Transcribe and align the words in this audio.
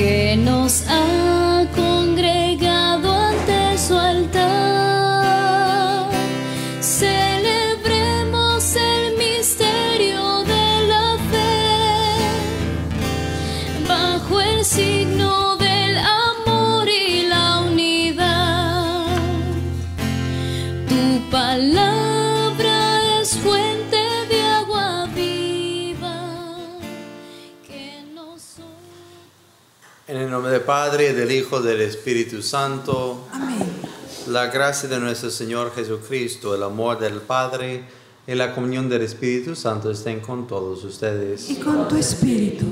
que 0.00 0.34
nos 0.34 0.82
Padre, 30.70 31.14
del 31.14 31.32
Hijo, 31.32 31.60
del 31.60 31.80
Espíritu 31.80 32.42
Santo. 32.42 33.26
Amén. 33.32 33.68
La 34.28 34.46
gracia 34.46 34.88
de 34.88 35.00
nuestro 35.00 35.28
Señor 35.28 35.74
Jesucristo, 35.74 36.54
el 36.54 36.62
amor 36.62 37.00
del 37.00 37.14
Padre 37.14 37.82
y 38.24 38.36
la 38.36 38.54
comunión 38.54 38.88
del 38.88 39.02
Espíritu 39.02 39.56
Santo 39.56 39.90
estén 39.90 40.20
con 40.20 40.46
todos 40.46 40.84
ustedes. 40.84 41.50
Y 41.50 41.56
con 41.56 41.88
tu 41.88 41.96
espíritu. 41.96 42.66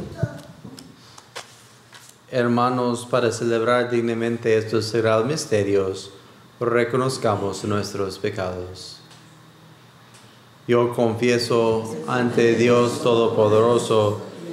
Hermanos, 2.31 3.05
para 3.05 3.33
celebrar 3.33 3.91
dignamente 3.91 4.57
estos 4.57 4.85
sagrados 4.85 5.27
misterios, 5.27 6.13
reconozcamos 6.61 7.65
nuestros 7.65 8.17
pecados. 8.21 9.01
Yo 10.69 10.95
confieso 10.95 11.97
ante 12.07 12.55
Dios 12.55 13.03
Todopoderoso 13.03 14.28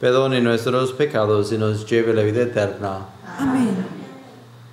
perdone 0.00 0.40
nuestros 0.40 0.92
pecados 0.92 1.52
y 1.52 1.58
nos 1.58 1.84
lleve 1.86 2.12
a 2.12 2.14
la 2.14 2.22
vida 2.22 2.42
eterna. 2.42 3.06
Amén. 3.38 3.86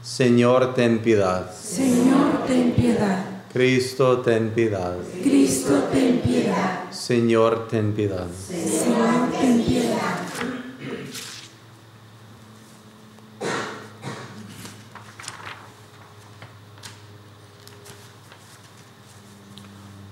Señor, 0.01 0.73
ten 0.75 0.99
piedad. 0.99 1.51
Señor, 1.51 2.45
ten 2.47 2.73
piedad. 2.73 3.25
Cristo, 3.51 4.19
ten 4.19 4.51
piedad. 4.51 4.97
Cristo, 5.23 5.83
ten 5.91 6.19
piedad. 6.19 6.91
Señor, 6.91 7.67
ten 7.67 7.93
piedad. 7.93 8.27
Señor, 8.29 9.31
ten 9.31 9.63
piedad. 9.63 10.19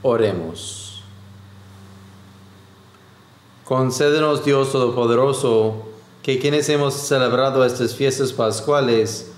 Oremos. 0.02 0.83
Concédenos, 3.74 4.46
Dios 4.46 4.72
Todopoderoso, 4.72 5.74
que 6.22 6.38
quienes 6.38 6.70
hemos 6.70 6.94
celebrado 6.94 7.66
estas 7.66 7.96
fiestas 7.96 8.32
pascuales, 8.32 9.32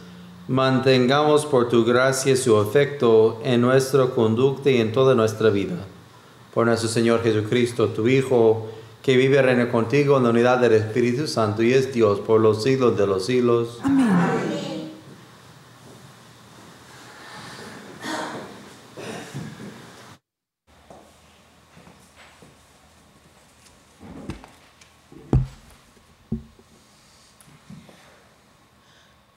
mantengamos 0.49 1.45
por 1.45 1.69
tu 1.69 1.85
gracia 1.85 2.35
su 2.35 2.57
afecto 2.57 3.39
en 3.45 3.61
nuestra 3.61 4.07
conducta 4.07 4.69
y 4.69 4.81
en 4.81 4.91
toda 4.91 5.15
nuestra 5.15 5.51
vida. 5.51 5.77
Por 6.53 6.65
nuestro 6.65 6.89
Señor 6.89 7.23
Jesucristo, 7.23 7.87
tu 7.87 8.09
Hijo, 8.09 8.67
que 9.01 9.15
vive 9.15 9.37
y 9.37 9.41
reina 9.41 9.71
contigo 9.71 10.17
en 10.17 10.23
la 10.23 10.31
unidad 10.31 10.57
del 10.57 10.73
Espíritu 10.73 11.27
Santo 11.27 11.63
y 11.63 11.71
es 11.71 11.93
Dios 11.93 12.19
por 12.19 12.41
los 12.41 12.61
siglos 12.61 12.97
de 12.97 13.07
los 13.07 13.25
siglos. 13.25 13.79
Amén. 13.83 14.44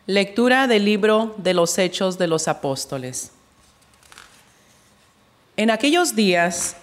Lectura 0.09 0.67
del 0.69 0.87
libro 0.87 1.35
de 1.37 1.53
los 1.53 1.77
Hechos 1.77 2.17
de 2.17 2.29
los 2.29 2.49
Apóstoles. 2.49 3.31
En 5.59 5.71
aquellos 5.71 6.17
días, 6.17 6.77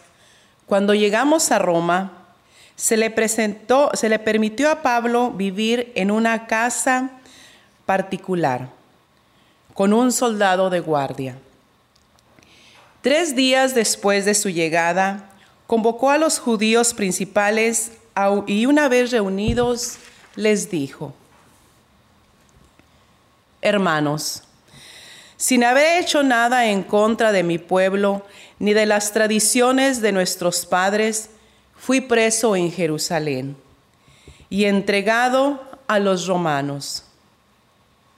cuando 0.68 0.94
llegamos 0.94 1.52
a 1.52 1.58
Roma, 1.58 2.28
se 2.76 2.98
le 2.98 3.10
presentó, 3.10 3.90
se 3.96 4.10
le 4.10 4.20
permitió 4.20 4.70
a 4.70 4.84
Pablo 4.84 5.32
vivir 5.32 5.92
en 5.96 6.12
una 6.12 6.46
casa 6.46 7.10
particular 7.88 8.70
con 9.74 9.92
un 9.92 10.12
soldado 10.12 10.70
de 10.70 10.82
guardia. 10.82 11.36
Tres 13.02 13.36
días 13.36 13.74
después 13.74 14.26
de 14.26 14.36
su 14.36 14.50
llegada, 14.50 15.32
convocó 15.66 16.12
a 16.12 16.20
los 16.20 16.38
judíos 16.38 16.94
principales 16.94 17.94
y 18.46 18.68
una 18.68 18.88
vez 18.88 19.10
reunidos 19.10 19.96
les 20.36 20.70
dijo, 20.70 21.16
Hermanos, 23.66 24.44
sin 25.38 25.64
haber 25.64 26.00
hecho 26.00 26.22
nada 26.22 26.68
en 26.68 26.84
contra 26.84 27.32
de 27.32 27.42
mi 27.42 27.58
pueblo 27.58 28.24
ni 28.60 28.74
de 28.74 28.86
las 28.86 29.12
tradiciones 29.12 30.02
de 30.02 30.12
nuestros 30.12 30.68
padres, 30.68 31.32
fui 31.76 32.00
preso 32.00 32.56
en 32.56 32.72
Jerusalén 32.72 33.58
y 34.52 34.66
entregado 34.66 35.60
a 35.88 35.98
los 35.98 36.28
romanos. 36.28 37.06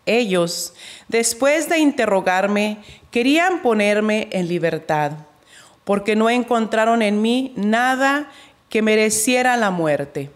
Ellos, 0.05 0.73
después 1.07 1.69
de 1.69 1.79
interrogarme, 1.79 2.79
querían 3.09 3.61
ponerme 3.61 4.27
en 4.33 4.49
libertad, 4.49 5.13
porque 5.85 6.17
no 6.17 6.29
encontraron 6.29 7.01
en 7.01 7.21
mí 7.21 7.53
nada 7.55 8.29
que 8.67 8.81
mereciera 8.81 9.55
la 9.55 9.71
muerte. 9.71 10.29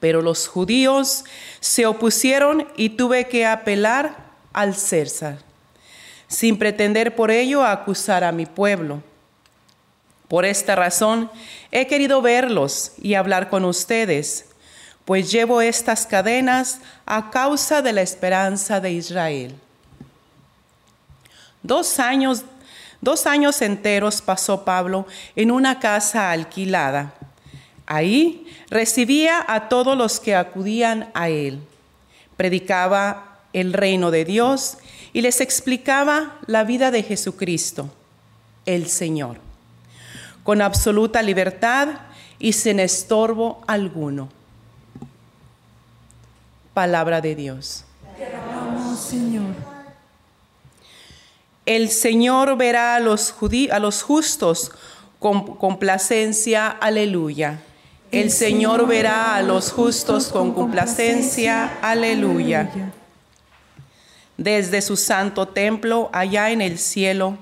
Pero 0.00 0.22
los 0.22 0.48
judíos 0.48 1.24
se 1.60 1.86
opusieron 1.86 2.68
y 2.76 2.90
tuve 2.90 3.28
que 3.28 3.46
apelar 3.46 4.16
al 4.52 4.74
César, 4.74 5.38
sin 6.28 6.58
pretender 6.58 7.14
por 7.14 7.30
ello 7.30 7.64
acusar 7.64 8.24
a 8.24 8.32
mi 8.32 8.46
pueblo. 8.46 9.02
Por 10.28 10.44
esta 10.44 10.74
razón 10.74 11.30
he 11.70 11.86
querido 11.86 12.20
verlos 12.20 12.92
y 12.98 13.14
hablar 13.14 13.48
con 13.48 13.64
ustedes, 13.64 14.46
pues 15.04 15.30
llevo 15.30 15.60
estas 15.60 16.04
cadenas 16.04 16.80
a 17.06 17.30
causa 17.30 17.80
de 17.80 17.92
la 17.92 18.02
esperanza 18.02 18.80
de 18.80 18.90
Israel. 18.90 19.54
Dos 21.62 22.00
años, 22.00 22.42
dos 23.00 23.26
años 23.26 23.62
enteros 23.62 24.20
pasó 24.20 24.64
Pablo 24.64 25.06
en 25.36 25.52
una 25.52 25.78
casa 25.78 26.32
alquilada. 26.32 27.14
Ahí 27.86 28.46
recibía 28.68 29.44
a 29.46 29.68
todos 29.68 29.96
los 29.96 30.18
que 30.20 30.34
acudían 30.34 31.10
a 31.14 31.28
él. 31.28 31.60
Predicaba 32.36 33.38
el 33.52 33.72
reino 33.72 34.10
de 34.10 34.24
Dios 34.24 34.78
y 35.12 35.22
les 35.22 35.40
explicaba 35.40 36.36
la 36.46 36.64
vida 36.64 36.90
de 36.90 37.02
Jesucristo. 37.02 37.90
el 38.66 38.88
Señor, 38.88 39.38
con 40.42 40.60
absoluta 40.60 41.22
libertad 41.22 41.88
y 42.40 42.52
sin 42.52 42.80
estorbo 42.80 43.62
alguno. 43.68 44.28
Palabra 46.74 47.20
de 47.20 47.36
Dios. 47.36 47.84
Vamos, 48.52 48.98
Señor. 48.98 49.54
El 51.64 51.90
Señor 51.90 52.56
verá 52.56 52.96
a 52.96 53.00
los, 53.00 53.32
judí- 53.32 53.70
a 53.70 53.78
los 53.78 54.02
justos 54.02 54.72
con 55.20 55.56
complacencia. 55.56 56.68
Aleluya. 56.68 57.62
El 58.12 58.30
Señor 58.30 58.86
verá 58.86 59.34
a 59.34 59.42
los 59.42 59.72
justos 59.72 60.28
con 60.28 60.54
complacencia. 60.54 61.78
Aleluya. 61.82 62.92
Desde 64.36 64.80
su 64.80 64.96
santo 64.96 65.48
templo, 65.48 66.08
allá 66.12 66.50
en 66.50 66.60
el 66.60 66.78
cielo, 66.78 67.36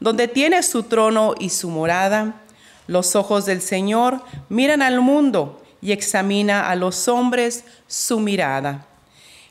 donde 0.00 0.26
tiene 0.26 0.62
su 0.64 0.82
trono 0.82 1.34
y 1.38 1.50
su 1.50 1.70
morada, 1.70 2.42
los 2.88 3.14
ojos 3.14 3.46
del 3.46 3.62
Señor 3.62 4.20
miran 4.48 4.82
al 4.82 5.00
mundo 5.00 5.62
y 5.80 5.92
examina 5.92 6.68
a 6.68 6.74
los 6.74 7.06
hombres 7.06 7.64
su 7.86 8.18
mirada. 8.18 8.86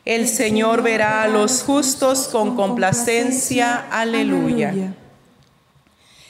El 0.03 0.27
Señor 0.27 0.81
verá 0.81 1.23
a 1.23 1.27
los 1.27 1.63
justos 1.63 2.27
con 2.27 2.55
complacencia. 2.55 3.87
Aleluya. 3.89 4.93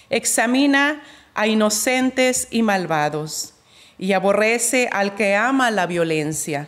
Examina 0.10 1.02
a 1.34 1.48
inocentes 1.48 2.48
y 2.52 2.62
malvados 2.62 3.54
y 4.00 4.14
aborrece 4.14 4.90
al 4.92 5.16
que 5.16 5.36
ama 5.36 5.72
la 5.72 5.86
violencia, 5.88 6.68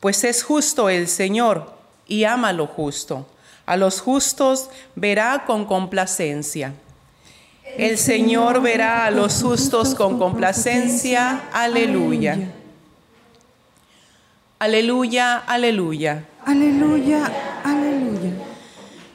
pues 0.00 0.24
es 0.24 0.42
justo 0.42 0.88
el 0.88 1.08
Señor 1.08 1.72
y 2.06 2.24
ama 2.24 2.52
lo 2.52 2.66
justo. 2.66 3.26
A 3.66 3.76
los 3.76 4.00
justos 4.00 4.68
verá 4.94 5.44
con 5.46 5.64
complacencia. 5.64 6.74
El 7.78 7.98
Señor 7.98 8.60
verá 8.60 9.06
a 9.06 9.10
los 9.10 9.42
justos 9.42 9.94
con 9.94 10.18
complacencia. 10.18 11.44
Aleluya. 11.52 12.38
Aleluya, 14.58 15.38
aleluya. 15.38 16.24
Aleluya, 16.44 17.32
aleluya. 17.64 18.32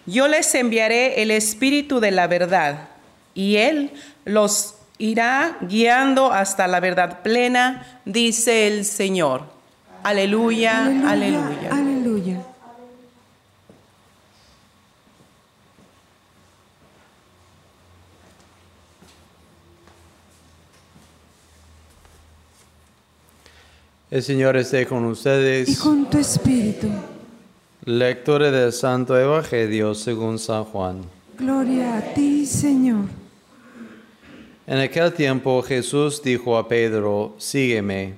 Yo 0.05 0.27
les 0.27 0.53
enviaré 0.55 1.21
el 1.21 1.29
Espíritu 1.29 1.99
de 1.99 2.11
la 2.11 2.27
verdad, 2.27 2.89
y 3.35 3.57
Él 3.57 3.93
los 4.25 4.75
irá 4.99 5.57
guiando 5.61 6.31
hasta 6.31 6.67
la 6.67 6.79
verdad 6.79 7.23
plena, 7.23 8.01
dice 8.05 8.67
el 8.67 8.85
Señor. 8.85 9.43
Aleluya, 10.03 10.85
aleluya. 11.09 11.69
Aleluya. 11.71 12.41
El 24.11 24.23
Señor 24.23 24.57
esté 24.57 24.85
con 24.87 25.05
Y 25.07 25.11
ustedes. 25.11 25.79
con 25.79 26.09
tu 26.09 26.17
espíritu. 26.17 26.87
Lectura 27.85 28.51
del 28.51 28.73
Santo 28.73 29.17
Evangelio 29.17 29.93
según 29.93 30.39
San 30.39 30.63
Juan. 30.65 31.01
Gloria 31.37 31.97
a 31.97 32.01
ti, 32.13 32.45
Señor. 32.45 33.05
En 34.69 34.77
aquel 34.77 35.12
tiempo 35.12 35.63
Jesús 35.63 36.21
dijo 36.21 36.56
a 36.56 36.68
Pedro, 36.68 37.33
sígueme. 37.39 38.13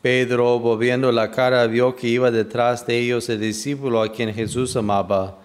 Pedro, 0.00 0.58
volviendo 0.58 1.12
la 1.12 1.30
cara, 1.30 1.66
vio 1.66 1.94
que 1.94 2.08
iba 2.08 2.30
detrás 2.30 2.86
de 2.86 2.98
ellos 2.98 3.28
el 3.28 3.40
discípulo 3.40 4.00
a 4.00 4.10
quien 4.10 4.32
Jesús 4.32 4.74
amaba, 4.76 5.36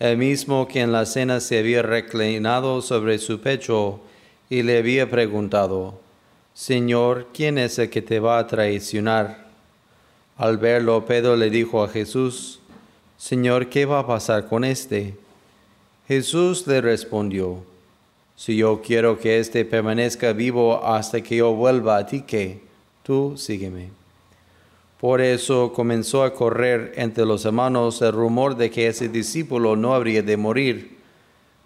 el 0.00 0.16
mismo 0.16 0.66
que 0.66 0.80
en 0.80 0.90
la 0.90 1.06
cena 1.06 1.38
se 1.38 1.60
había 1.60 1.82
reclinado 1.82 2.82
sobre 2.82 3.16
su 3.18 3.38
pecho 3.38 4.00
y 4.48 4.64
le 4.64 4.78
había 4.78 5.08
preguntado, 5.08 6.00
Señor, 6.52 7.28
¿quién 7.32 7.56
es 7.56 7.78
el 7.78 7.90
que 7.90 8.02
te 8.02 8.18
va 8.18 8.40
a 8.40 8.48
traicionar? 8.48 9.46
Al 10.36 10.58
verlo, 10.58 11.06
Pedro 11.06 11.36
le 11.36 11.48
dijo 11.48 11.84
a 11.84 11.88
Jesús, 11.88 12.58
Señor, 13.16 13.68
¿qué 13.68 13.86
va 13.86 14.00
a 14.00 14.06
pasar 14.08 14.48
con 14.48 14.64
este? 14.64 15.14
Jesús 16.08 16.66
le 16.66 16.80
respondió, 16.80 17.70
si 18.40 18.56
yo 18.56 18.80
quiero 18.80 19.18
que 19.18 19.38
éste 19.38 19.66
permanezca 19.66 20.32
vivo 20.32 20.82
hasta 20.82 21.20
que 21.20 21.36
yo 21.36 21.52
vuelva 21.52 21.98
a 21.98 22.06
ti, 22.06 22.22
que 22.22 22.62
tú 23.02 23.34
sígueme. 23.36 23.90
Por 24.98 25.20
eso 25.20 25.74
comenzó 25.74 26.24
a 26.24 26.32
correr 26.32 26.94
entre 26.96 27.26
los 27.26 27.44
hermanos 27.44 28.00
el 28.00 28.12
rumor 28.12 28.56
de 28.56 28.70
que 28.70 28.86
ese 28.86 29.10
discípulo 29.10 29.76
no 29.76 29.94
habría 29.94 30.22
de 30.22 30.38
morir. 30.38 30.96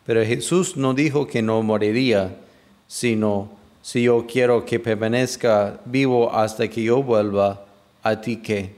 Pero 0.05 0.25
Jesús 0.25 0.77
no 0.77 0.95
dijo 0.95 1.29
que 1.29 1.43
no 1.43 1.63
moriría, 1.63 2.41
sino, 2.89 3.51
si 3.81 4.03
yo 4.03 4.27
quiero 4.27 4.67
que 4.67 4.81
permanezca 4.81 5.81
vivo 5.85 6.35
hasta 6.35 6.67
que 6.67 6.83
yo 6.83 7.05
vuelva, 7.05 7.67
a 8.03 8.21
ti 8.21 8.39
que. 8.39 8.75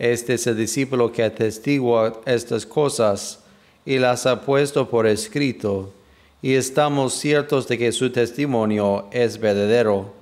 Este 0.00 0.34
es 0.34 0.48
el 0.48 0.56
discípulo 0.56 1.12
que 1.12 1.22
atestigua 1.22 2.20
estas 2.26 2.66
cosas 2.66 3.38
y 3.86 4.00
las 4.00 4.26
ha 4.26 4.40
puesto 4.40 4.90
por 4.90 5.06
escrito, 5.06 5.92
y 6.40 6.54
estamos 6.54 7.14
ciertos 7.14 7.66
de 7.68 7.78
que 7.78 7.92
su 7.92 8.10
testimonio 8.10 9.06
es 9.10 9.38
verdadero. 9.38 10.12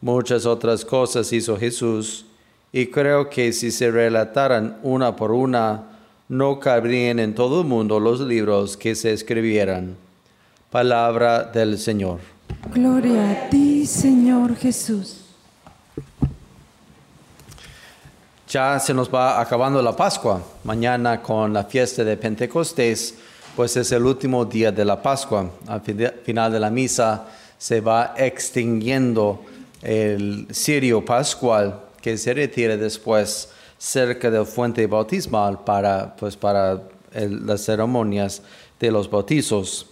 Muchas 0.00 0.46
otras 0.46 0.84
cosas 0.84 1.32
hizo 1.32 1.56
Jesús, 1.56 2.26
y 2.72 2.86
creo 2.88 3.30
que 3.30 3.52
si 3.52 3.70
se 3.70 3.90
relataran 3.90 4.78
una 4.82 5.16
por 5.16 5.32
una, 5.32 5.84
no 6.28 6.58
cabrían 6.58 7.18
en 7.20 7.34
todo 7.34 7.62
el 7.62 7.66
mundo 7.66 8.00
los 8.00 8.20
libros 8.20 8.76
que 8.76 8.94
se 8.94 9.12
escribieran. 9.12 9.96
Palabra 10.70 11.44
del 11.44 11.78
Señor. 11.78 12.18
Gloria 12.74 13.30
a 13.30 13.48
ti, 13.48 13.86
Señor 13.86 14.56
Jesús. 14.56 15.20
Ya 18.48 18.78
se 18.78 18.92
nos 18.92 19.12
va 19.12 19.40
acabando 19.40 19.80
la 19.80 19.94
Pascua. 19.94 20.42
Mañana 20.64 21.22
con 21.22 21.52
la 21.52 21.64
fiesta 21.64 22.04
de 22.04 22.16
Pentecostés, 22.16 23.16
pues 23.56 23.74
es 23.78 23.90
el 23.90 24.04
último 24.04 24.44
día 24.44 24.70
de 24.70 24.84
la 24.84 25.00
Pascua. 25.00 25.50
Al 25.66 25.80
final 25.80 26.52
de 26.52 26.60
la 26.60 26.68
misa 26.68 27.26
se 27.56 27.80
va 27.80 28.12
extinguiendo 28.14 29.42
el 29.80 30.46
cirio 30.52 31.02
pascual 31.02 31.80
que 32.02 32.18
se 32.18 32.34
retira 32.34 32.76
después 32.76 33.48
cerca 33.78 34.30
del 34.30 34.44
fuente 34.44 34.86
bautismal 34.86 35.64
para, 35.64 36.14
pues, 36.16 36.36
para 36.36 36.82
las 37.14 37.64
ceremonias 37.64 38.42
de 38.78 38.90
los 38.90 39.10
bautizos. 39.10 39.86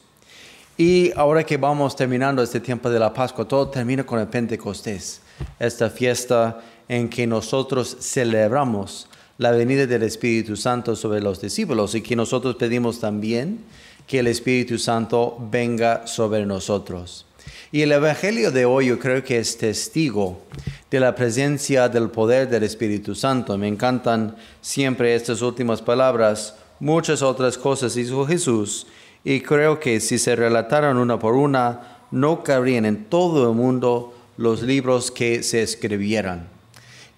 Y 0.77 1.11
ahora 1.17 1.43
que 1.43 1.57
vamos 1.57 1.97
terminando 1.97 2.43
este 2.43 2.61
tiempo 2.61 2.91
de 2.91 2.99
la 2.99 3.15
Pascua, 3.15 3.49
todo 3.49 3.69
termina 3.69 4.05
con 4.05 4.19
el 4.19 4.29
Pentecostés, 4.29 5.23
esta 5.59 5.89
fiesta 5.89 6.61
en 6.87 7.09
que 7.09 7.27
nosotros 7.27 7.97
celebramos 7.99 9.09
la 9.39 9.51
venida 9.51 9.87
del 9.87 10.03
Espíritu 10.05 10.57
Santo 10.57 10.95
sobre 10.95 11.21
los 11.21 11.41
discípulos 11.41 11.95
y 11.95 12.03
que 12.03 12.17
nosotros 12.17 12.57
pedimos 12.57 13.01
también 13.01 13.61
que 14.07 14.21
el 14.21 14.27
Espíritu 14.27 14.79
Santo 14.79 15.37
venga 15.51 16.07
sobre 16.07 16.47
nosotros. 16.47 17.27
Y 17.73 17.83
el 17.83 17.93
Evangelio 17.93 18.53
de 18.53 18.65
hoy 18.65 18.87
yo 18.87 18.99
creo 18.99 19.25
que 19.25 19.39
es 19.39 19.59
testigo 19.59 20.43
de 20.91 21.01
la 21.01 21.15
presencia 21.15 21.89
del 21.89 22.11
poder 22.11 22.49
del 22.49 22.63
Espíritu 22.63 23.15
Santo. 23.15 23.59
Me 23.59 23.67
encantan 23.67 24.37
siempre 24.61 25.15
estas 25.15 25.43
últimas 25.43 25.83
palabras. 25.83 26.55
Muchas 26.79 27.23
otras 27.23 27.59
cosas 27.59 27.97
hizo 27.97 28.25
Jesús 28.27 28.87
y 29.25 29.41
creo 29.41 29.81
que 29.81 29.99
si 30.01 30.19
se 30.19 30.37
relataran 30.37 30.99
una 30.99 31.19
por 31.19 31.35
una, 31.35 31.99
no 32.11 32.45
cabrían 32.45 32.85
en 32.85 33.07
todo 33.07 33.51
el 33.51 33.57
mundo 33.57 34.15
los 34.37 34.63
libros 34.63 35.11
que 35.11 35.43
se 35.43 35.63
escribieran. 35.63 36.54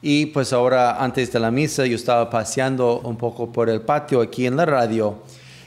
Y 0.02 0.26
pues 0.26 0.52
ahora, 0.52 1.02
antes 1.02 1.32
de 1.32 1.40
la 1.40 1.50
misa, 1.50 1.86
yo 1.86 1.96
estaba 1.96 2.28
paseando 2.28 3.00
un 3.00 3.16
poco 3.16 3.52
por 3.52 3.70
el 3.70 3.80
patio 3.80 4.20
aquí 4.20 4.46
en 4.46 4.56
la 4.56 4.66
radio 4.66 5.18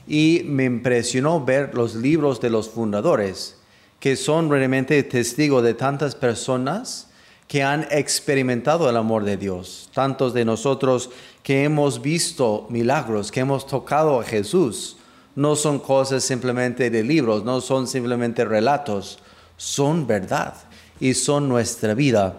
y 0.07 0.41
me 0.45 0.65
impresionó 0.65 1.43
ver 1.43 1.75
los 1.75 1.95
libros 1.95 2.39
de 2.41 2.49
los 2.49 2.69
fundadores, 2.69 3.57
que 3.99 4.15
son 4.15 4.49
realmente 4.49 5.01
testigos 5.03 5.63
de 5.63 5.73
tantas 5.73 6.15
personas 6.15 7.07
que 7.47 7.63
han 7.63 7.87
experimentado 7.89 8.89
el 8.89 8.95
amor 8.95 9.23
de 9.23 9.35
Dios, 9.35 9.89
tantos 9.93 10.33
de 10.33 10.45
nosotros 10.45 11.09
que 11.41 11.63
hemos 11.63 12.01
visto 12.01 12.67
milagros, 12.69 13.31
que 13.31 13.39
hemos 13.39 13.65
tocado 13.65 14.19
a 14.19 14.23
Jesús. 14.23 14.97
No 15.35 15.55
son 15.55 15.79
cosas 15.79 16.23
simplemente 16.23 16.91
de 16.91 17.03
libros, 17.03 17.43
no 17.43 17.59
son 17.59 17.87
simplemente 17.87 18.45
relatos, 18.45 19.17
son 19.57 20.05
verdad 20.05 20.53
y 20.99 21.15
son 21.15 21.49
nuestra 21.49 21.93
vida. 21.95 22.37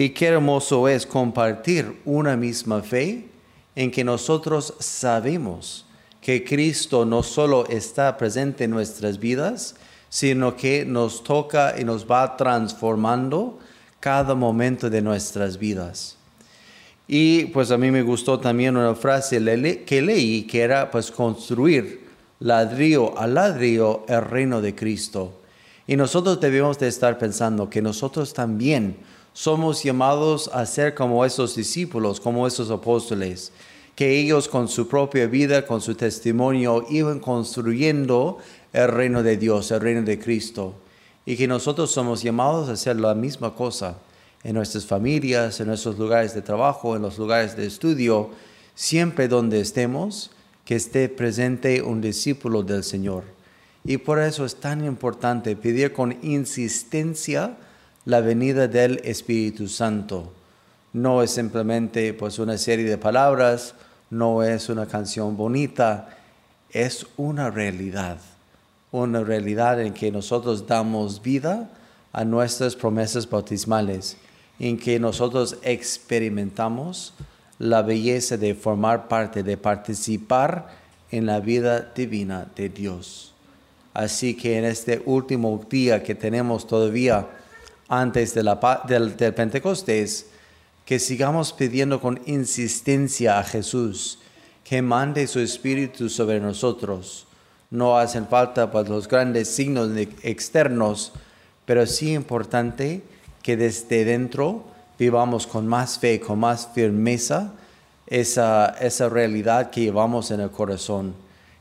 Y 0.00 0.08
qué 0.14 0.28
hermoso 0.28 0.88
es 0.88 1.04
compartir 1.04 2.00
una 2.06 2.34
misma 2.34 2.80
fe 2.80 3.28
en 3.76 3.90
que 3.90 4.02
nosotros 4.02 4.72
sabemos 4.78 5.84
que 6.22 6.42
Cristo 6.42 7.04
no 7.04 7.22
solo 7.22 7.66
está 7.68 8.16
presente 8.16 8.64
en 8.64 8.70
nuestras 8.70 9.18
vidas, 9.18 9.74
sino 10.08 10.56
que 10.56 10.86
nos 10.86 11.22
toca 11.22 11.74
y 11.78 11.84
nos 11.84 12.10
va 12.10 12.38
transformando 12.38 13.58
cada 14.00 14.34
momento 14.34 14.88
de 14.88 15.02
nuestras 15.02 15.58
vidas. 15.58 16.16
Y 17.06 17.44
pues 17.52 17.70
a 17.70 17.76
mí 17.76 17.90
me 17.90 18.00
gustó 18.00 18.40
también 18.40 18.78
una 18.78 18.94
frase 18.94 19.36
que 19.84 20.00
leí 20.00 20.44
que 20.44 20.62
era 20.62 20.90
pues 20.90 21.10
construir 21.10 22.08
ladrillo 22.38 23.18
a 23.18 23.26
ladrillo 23.26 24.06
el 24.08 24.22
reino 24.22 24.62
de 24.62 24.74
Cristo. 24.74 25.42
Y 25.86 25.94
nosotros 25.96 26.40
debemos 26.40 26.78
de 26.78 26.88
estar 26.88 27.18
pensando 27.18 27.68
que 27.68 27.82
nosotros 27.82 28.32
también 28.32 29.09
somos 29.40 29.82
llamados 29.82 30.50
a 30.52 30.66
ser 30.66 30.94
como 30.94 31.24
esos 31.24 31.56
discípulos, 31.56 32.20
como 32.20 32.46
esos 32.46 32.70
apóstoles, 32.70 33.52
que 33.96 34.18
ellos 34.18 34.48
con 34.48 34.68
su 34.68 34.86
propia 34.86 35.26
vida, 35.28 35.66
con 35.66 35.80
su 35.80 35.94
testimonio, 35.94 36.84
iban 36.90 37.20
construyendo 37.20 38.36
el 38.74 38.88
reino 38.88 39.22
de 39.22 39.38
Dios, 39.38 39.70
el 39.70 39.80
reino 39.80 40.02
de 40.02 40.18
Cristo. 40.18 40.74
Y 41.24 41.38
que 41.38 41.48
nosotros 41.48 41.90
somos 41.90 42.22
llamados 42.22 42.68
a 42.68 42.72
hacer 42.72 43.00
la 43.00 43.14
misma 43.14 43.54
cosa 43.54 43.96
en 44.44 44.56
nuestras 44.56 44.84
familias, 44.84 45.58
en 45.58 45.68
nuestros 45.68 45.98
lugares 45.98 46.34
de 46.34 46.42
trabajo, 46.42 46.94
en 46.94 47.00
los 47.00 47.16
lugares 47.16 47.56
de 47.56 47.64
estudio, 47.66 48.28
siempre 48.74 49.26
donde 49.26 49.60
estemos, 49.60 50.32
que 50.66 50.76
esté 50.76 51.08
presente 51.08 51.80
un 51.80 52.02
discípulo 52.02 52.62
del 52.62 52.84
Señor. 52.84 53.24
Y 53.86 53.96
por 53.96 54.20
eso 54.20 54.44
es 54.44 54.56
tan 54.56 54.84
importante 54.84 55.56
pedir 55.56 55.94
con 55.94 56.18
insistencia 56.20 57.56
la 58.04 58.20
venida 58.20 58.66
del 58.66 59.00
Espíritu 59.04 59.68
Santo. 59.68 60.32
No 60.92 61.22
es 61.22 61.32
simplemente 61.32 62.14
pues 62.14 62.38
una 62.38 62.56
serie 62.56 62.84
de 62.84 62.98
palabras, 62.98 63.74
no 64.08 64.42
es 64.42 64.68
una 64.68 64.86
canción 64.86 65.36
bonita, 65.36 66.16
es 66.70 67.06
una 67.16 67.50
realidad, 67.50 68.18
una 68.90 69.22
realidad 69.22 69.80
en 69.80 69.92
que 69.92 70.10
nosotros 70.10 70.66
damos 70.66 71.22
vida 71.22 71.70
a 72.12 72.24
nuestras 72.24 72.74
promesas 72.74 73.28
bautismales, 73.28 74.16
en 74.58 74.78
que 74.78 74.98
nosotros 74.98 75.58
experimentamos 75.62 77.14
la 77.58 77.82
belleza 77.82 78.36
de 78.36 78.54
formar 78.54 79.08
parte, 79.08 79.42
de 79.42 79.56
participar 79.56 80.68
en 81.10 81.26
la 81.26 81.40
vida 81.40 81.92
divina 81.94 82.48
de 82.56 82.68
Dios. 82.68 83.32
Así 83.92 84.34
que 84.34 84.58
en 84.58 84.64
este 84.64 85.02
último 85.04 85.64
día 85.68 86.02
que 86.02 86.14
tenemos 86.14 86.66
todavía 86.66 87.28
antes 87.90 88.34
del, 88.34 88.48
Pentecostés, 89.34 90.26
que 90.86 90.98
sigamos 90.98 91.52
pidiendo 91.52 92.00
con 92.00 92.20
insistencia 92.24 93.38
a 93.38 93.44
Jesús 93.44 94.18
que 94.64 94.80
mande 94.80 95.26
su 95.26 95.40
Espíritu 95.40 96.08
sobre 96.08 96.38
nosotros. 96.38 97.26
No 97.70 97.98
hacen 97.98 98.28
falta 98.28 98.70
pues, 98.70 98.88
los 98.88 99.08
grandes 99.08 99.48
signos 99.48 99.90
externos, 100.22 101.12
pero 101.66 101.84
sí 101.86 102.12
importante 102.12 103.02
que 103.42 103.56
desde 103.56 104.04
dentro 104.04 104.64
vivamos 104.96 105.48
con 105.48 105.66
más 105.66 105.98
fe, 105.98 106.20
con 106.20 106.38
más 106.38 106.68
firmeza 106.72 107.52
esa 108.06 109.08
realidad 109.08 109.70
que 109.70 109.82
llevamos 109.82 110.30
en 110.30 110.40
el 110.40 110.50
corazón, 110.50 111.14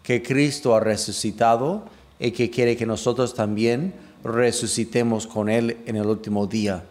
que 0.04 0.22
Cristo 0.22 0.76
ha 0.76 0.80
resucitado 0.80 1.86
y 2.20 2.32
que 2.32 2.52
quiere 2.52 2.78
que 2.78 2.86
nosotros 2.86 3.34
también 3.34 3.94
resucitemos 4.24 5.28
con 5.28 5.50
Él 5.50 5.78
en 5.86 5.96
el 5.96 6.08
último 6.08 6.48
día. 6.48 6.84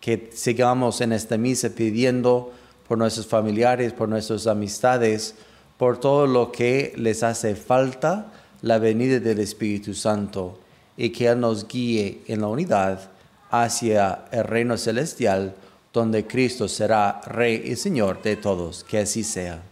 Que 0.00 0.30
sigamos 0.32 1.00
en 1.00 1.12
esta 1.12 1.36
misa 1.36 1.70
pidiendo 1.70 2.52
por 2.88 2.98
nuestros 2.98 3.26
familiares, 3.26 3.92
por 3.92 4.08
nuestras 4.08 4.46
amistades, 4.46 5.34
por 5.78 5.98
todo 5.98 6.26
lo 6.26 6.52
que 6.52 6.92
les 6.96 7.22
hace 7.22 7.54
falta 7.54 8.32
la 8.62 8.78
venida 8.78 9.18
del 9.20 9.40
Espíritu 9.40 9.94
Santo 9.94 10.58
y 10.96 11.10
que 11.10 11.26
Él 11.26 11.40
nos 11.40 11.66
guíe 11.66 12.22
en 12.26 12.40
la 12.40 12.48
unidad 12.48 13.10
hacia 13.50 14.26
el 14.30 14.44
reino 14.44 14.76
celestial 14.76 15.54
donde 15.92 16.26
Cristo 16.26 16.68
será 16.68 17.20
Rey 17.26 17.62
y 17.64 17.76
Señor 17.76 18.22
de 18.22 18.36
todos. 18.36 18.84
Que 18.84 18.98
así 18.98 19.24
sea. 19.24 19.62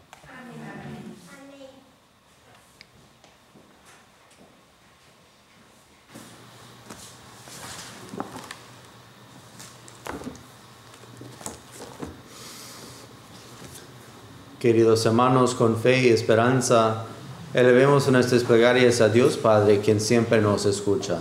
Queridos 14.61 15.05
hermanos, 15.07 15.57
con 15.57 15.77
fe 15.77 16.03
y 16.03 16.09
esperanza, 16.11 17.07
elevemos 17.53 18.07
nuestras 18.09 18.45
plegarias 18.45 19.01
a 19.01 19.09
Dios 19.09 19.37
Padre, 19.37 19.81
quien 19.81 20.01
siempre 20.01 20.41
nos 20.41 20.67
escucha. 20.67 21.19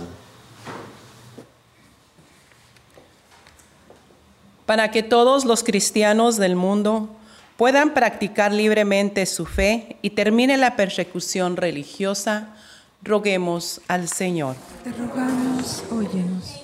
para 4.70 4.92
que 4.92 5.02
todos 5.02 5.46
los 5.46 5.64
cristianos 5.64 6.36
del 6.36 6.54
mundo 6.54 7.08
puedan 7.56 7.92
practicar 7.92 8.52
libremente 8.52 9.26
su 9.26 9.44
fe 9.44 9.96
y 10.00 10.10
termine 10.10 10.56
la 10.56 10.76
persecución 10.76 11.56
religiosa, 11.56 12.54
roguemos 13.02 13.80
al 13.88 14.06
Señor. 14.06 14.54
Te 14.84 14.92
rogamos, 14.92 15.82
óyenos. 15.90 16.62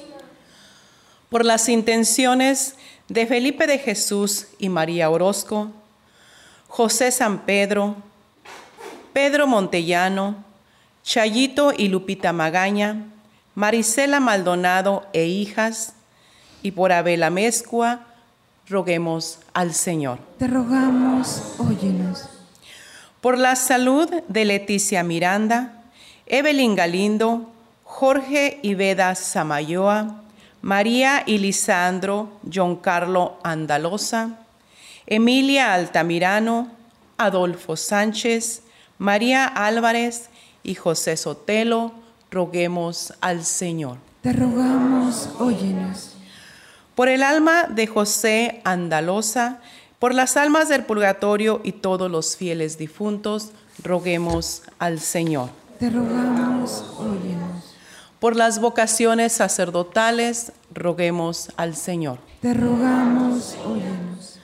Por 1.30 1.44
las 1.44 1.68
intenciones 1.68 2.76
de 3.08 3.26
Felipe 3.26 3.66
de 3.66 3.80
Jesús 3.80 4.46
y 4.60 4.68
María 4.68 5.10
Orozco, 5.10 5.72
José 6.76 7.10
San 7.10 7.46
Pedro, 7.46 7.96
Pedro 9.14 9.46
Montellano, 9.46 10.44
Chayito 11.02 11.72
y 11.74 11.88
Lupita 11.88 12.34
Magaña, 12.34 13.06
Marisela 13.54 14.20
Maldonado 14.20 15.06
e 15.14 15.24
hijas, 15.24 15.94
y 16.62 16.72
por 16.72 16.92
Abel 16.92 17.22
Amezcua, 17.22 18.00
roguemos 18.68 19.38
al 19.54 19.72
Señor. 19.72 20.18
Te 20.38 20.48
rogamos, 20.48 21.54
óyenos. 21.56 22.28
Por 23.22 23.38
la 23.38 23.56
salud 23.56 24.10
de 24.28 24.44
Leticia 24.44 25.02
Miranda, 25.02 25.82
Evelyn 26.26 26.74
Galindo, 26.74 27.50
Jorge 27.84 28.60
Iveda 28.62 29.14
Samayoa, 29.14 30.24
María 30.60 31.22
y 31.24 31.38
Lisandro 31.38 32.38
John 32.52 32.76
Carlo 32.76 33.38
Andalosa, 33.42 34.40
Emilia 35.06 35.74
Altamirano, 35.74 36.70
Adolfo 37.18 37.76
Sánchez, 37.76 38.62
María 38.98 39.46
Álvarez 39.46 40.30
y 40.62 40.74
José 40.74 41.16
Sotelo, 41.16 41.92
roguemos 42.30 43.14
al 43.20 43.44
Señor. 43.44 43.98
Te 44.22 44.32
rogamos, 44.32 45.28
óyenos 45.38 46.16
por 46.96 47.10
el 47.10 47.22
alma 47.22 47.64
de 47.64 47.86
José 47.86 48.62
Andalosa, 48.64 49.60
por 49.98 50.14
las 50.14 50.38
almas 50.38 50.70
del 50.70 50.82
purgatorio 50.84 51.60
y 51.62 51.72
todos 51.72 52.10
los 52.10 52.36
fieles 52.36 52.78
difuntos, 52.78 53.50
roguemos 53.82 54.62
al 54.78 54.98
Señor. 54.98 55.50
Te 55.78 55.90
rogamos, 55.90 56.84
óyenos. 56.98 57.74
Por 58.18 58.34
las 58.34 58.60
vocaciones 58.60 59.34
sacerdotales, 59.34 60.52
roguemos 60.72 61.50
al 61.58 61.76
Señor. 61.76 62.18
Te 62.40 62.54
rogamos, 62.54 63.56
óyenos. 63.66 64.38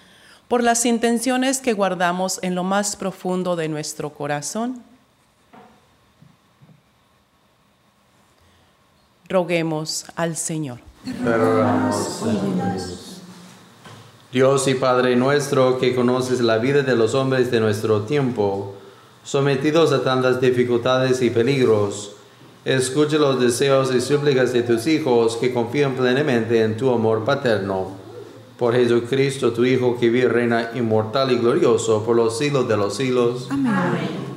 Por 0.53 0.63
las 0.63 0.85
intenciones 0.85 1.61
que 1.61 1.73
guardamos 1.73 2.39
en 2.43 2.55
lo 2.55 2.63
más 2.63 2.95
profundo 2.95 3.57
de 3.57 3.71
nuestro 3.71 4.11
corazón, 4.13 4.83
roguemos 9.31 10.05
al 10.15 10.37
Señor. 10.37 10.81
Dios 14.31 14.69
y 14.69 14.75
Padre 14.75 15.17
nuestro, 15.17 15.79
que 15.79 15.95
conoces 15.95 16.43
la 16.43 16.59
vida 16.59 16.83
de 16.83 16.97
los 16.97 17.15
hombres 17.15 17.51
de 17.51 17.59
nuestro 17.59 18.03
tiempo, 18.03 18.75
sometidos 19.25 19.91
a 19.93 20.05
tantas 20.05 20.39
dificultades 20.39 21.23
y 21.23 21.31
peligros, 21.31 22.15
escucha 22.67 23.17
los 23.17 23.41
deseos 23.41 23.95
y 23.95 24.03
súplicas 24.03 24.53
de 24.53 24.63
tus 24.65 24.87
hijos 24.87 25.39
que 25.39 25.55
confían 25.55 25.95
plenamente 25.95 26.63
en 26.63 26.77
tu 26.77 26.91
amor 26.91 27.25
paterno. 27.25 28.02
Por 28.63 28.77
Jesucristo, 28.77 29.53
tu 29.53 29.65
Hijo, 29.65 29.99
que 29.99 30.09
vive 30.09 30.29
reina 30.29 30.71
inmortal 30.77 31.33
y 31.33 31.37
glorioso 31.37 32.05
por 32.05 32.15
los 32.15 32.39
siglos 32.39 32.69
de 32.69 32.77
los 32.77 32.95
siglos. 32.95 33.49
Amén. 33.51 34.32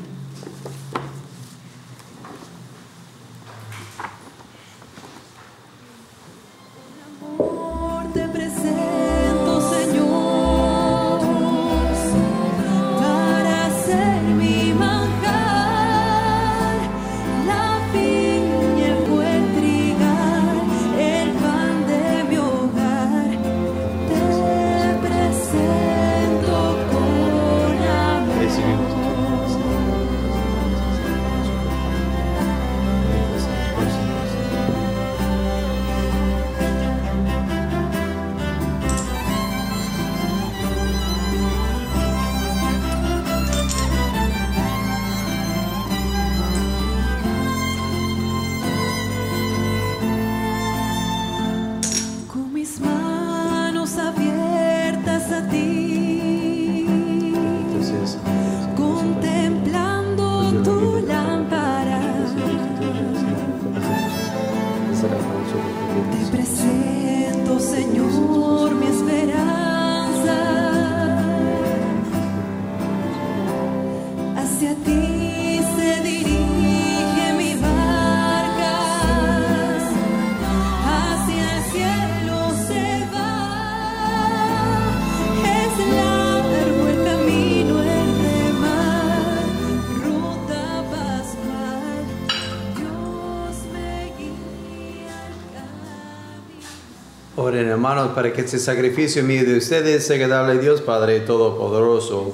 Oren 97.45 97.67
hermanos 97.67 98.09
para 98.15 98.33
que 98.33 98.41
este 98.41 98.57
sacrificio 98.57 99.21
mío 99.21 99.45
de 99.45 99.57
ustedes 99.57 100.07
sea 100.07 100.15
agradable 100.15 100.53
a 100.53 100.57
Dios 100.57 100.81
Padre 100.81 101.19
Todopoderoso. 101.19 102.33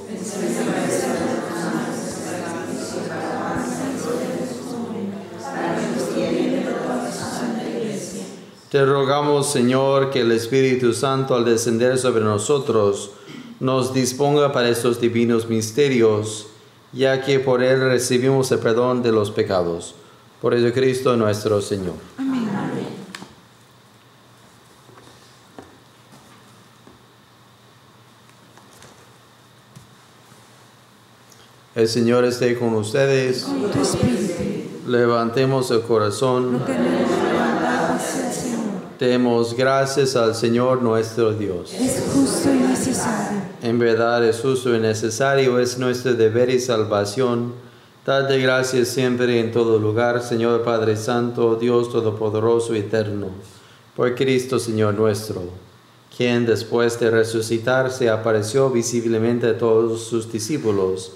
Te 8.70 8.86
rogamos, 8.86 9.52
Señor, 9.52 10.12
que 10.12 10.22
el 10.22 10.32
Espíritu 10.32 10.94
Santo 10.94 11.36
al 11.36 11.44
descender 11.44 11.98
sobre 11.98 12.24
nosotros 12.24 13.12
nos 13.60 13.94
disponga 13.94 14.54
para 14.54 14.70
estos 14.70 15.02
divinos 15.02 15.50
misterios, 15.50 16.48
ya 16.94 17.22
que 17.22 17.42
por 17.42 17.62
Él 17.62 17.82
recibimos 17.82 18.50
el 18.54 18.60
perdón 18.60 19.04
de 19.04 19.12
los 19.12 19.30
pecados. 19.30 19.94
Por 20.42 20.56
Jesucristo 20.56 21.18
nuestro 21.18 21.62
Señor. 21.62 21.96
El 31.82 31.88
Señor 31.88 32.26
esté 32.26 32.60
con 32.60 32.76
ustedes. 32.76 33.42
Con 33.42 33.72
tu 33.72 33.82
espíritu. 33.82 34.44
Levantemos 34.88 35.72
el 35.72 35.82
corazón. 35.82 36.60
Lo 36.60 36.66
el 36.68 38.32
Señor. 38.32 38.60
Demos 39.00 39.56
gracias 39.56 40.16
al 40.16 40.36
Señor 40.36 40.84
nuestro 40.84 41.34
Dios. 41.34 41.74
Es 41.74 42.04
justo 42.14 42.52
y 42.54 42.60
necesario. 42.60 43.40
En 43.64 43.80
verdad 43.80 44.24
es 44.24 44.42
justo 44.42 44.76
y 44.76 44.80
necesario, 44.80 45.58
es 45.58 45.80
nuestro 45.80 46.14
deber 46.14 46.52
y 46.52 46.60
salvación. 46.60 47.54
Darte 48.06 48.38
gracias 48.38 48.90
siempre 48.90 49.38
y 49.38 49.40
en 49.40 49.52
todo 49.52 49.80
lugar, 49.80 50.22
Señor 50.22 50.62
Padre 50.64 50.96
Santo, 50.98 51.56
Dios 51.56 51.92
Todopoderoso 51.92 52.76
y 52.76 52.80
Eterno, 52.82 53.30
por 53.96 54.14
Cristo 54.14 54.60
Señor 54.60 54.94
nuestro, 54.94 55.42
quien 56.16 56.46
después 56.46 57.00
de 57.00 57.10
resucitar 57.10 57.90
se 57.92 58.08
apareció 58.08 58.70
visiblemente 58.70 59.48
a 59.48 59.58
todos 59.58 60.04
sus 60.04 60.32
discípulos 60.32 61.14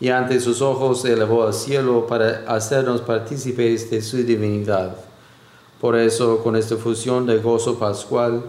y 0.00 0.08
ante 0.08 0.40
sus 0.40 0.62
ojos 0.62 1.02
se 1.02 1.12
elevó 1.12 1.44
al 1.44 1.52
cielo 1.52 2.06
para 2.06 2.44
hacernos 2.48 3.02
partícipes 3.02 3.90
de 3.90 4.00
su 4.00 4.16
divinidad. 4.16 4.96
Por 5.80 5.96
eso, 5.96 6.42
con 6.42 6.56
esta 6.56 6.76
fusión 6.76 7.26
de 7.26 7.38
gozo 7.38 7.78
pascual, 7.78 8.42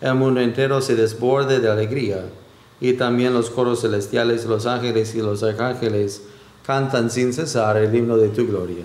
el 0.00 0.14
mundo 0.14 0.40
entero 0.40 0.80
se 0.80 0.96
desborde 0.96 1.60
de 1.60 1.70
alegría, 1.70 2.24
y 2.80 2.94
también 2.94 3.32
los 3.32 3.50
coros 3.50 3.82
celestiales, 3.82 4.46
los 4.46 4.66
ángeles 4.66 5.14
y 5.14 5.22
los 5.22 5.42
arcángeles 5.42 6.22
cantan 6.66 7.10
sin 7.10 7.32
cesar 7.32 7.76
el 7.76 7.94
himno 7.94 8.16
de 8.16 8.28
tu 8.30 8.46
gloria. 8.46 8.84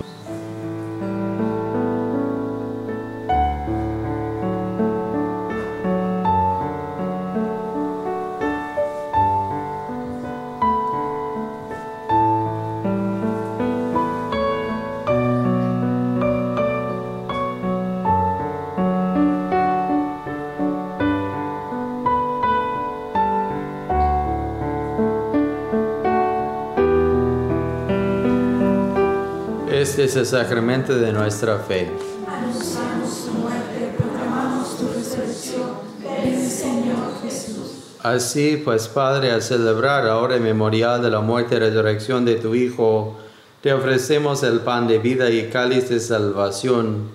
Sacramento 30.11 30.93
de 30.93 31.13
nuestra 31.13 31.57
fe. 31.59 31.89
Anunciamos 32.27 33.25
tu 33.25 33.31
muerte, 33.31 33.93
proclamamos 33.97 34.77
tu 34.77 34.87
resurrección. 34.89 35.69
Ven, 36.03 36.49
Señor 36.49 37.13
Jesús. 37.23 37.95
Así 38.03 38.61
pues, 38.61 38.89
Padre, 38.89 39.31
al 39.31 39.41
celebrar 39.41 40.05
ahora 40.05 40.35
el 40.35 40.41
memorial 40.41 41.01
de 41.01 41.09
la 41.09 41.21
muerte 41.21 41.55
y 41.55 41.59
resurrección 41.59 42.25
de 42.25 42.35
tu 42.35 42.53
Hijo, 42.55 43.15
te 43.61 43.71
ofrecemos 43.71 44.43
el 44.43 44.59
pan 44.59 44.89
de 44.89 44.99
vida 44.99 45.29
y 45.29 45.47
cáliz 45.47 45.87
de 45.87 46.01
salvación, 46.01 47.09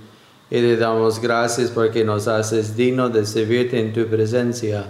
y 0.50 0.54
te 0.62 0.76
damos 0.78 1.20
gracias 1.20 1.70
porque 1.70 2.02
nos 2.02 2.28
haces 2.28 2.76
digno 2.76 3.10
de 3.10 3.26
servirte 3.26 3.78
en 3.78 3.92
tu 3.92 4.06
presencia. 4.06 4.86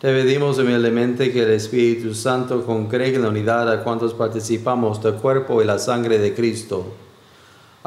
Te 0.00 0.12
pedimos 0.12 0.58
humildemente 0.58 1.32
que 1.32 1.42
el 1.42 1.50
Espíritu 1.50 2.14
Santo 2.14 2.64
congregue 2.64 3.18
la 3.18 3.28
unidad 3.28 3.68
a 3.72 3.82
cuantos 3.82 4.14
participamos 4.14 5.02
del 5.02 5.14
cuerpo 5.14 5.60
y 5.60 5.64
la 5.64 5.80
sangre 5.80 6.18
de 6.18 6.32
Cristo. 6.32 7.03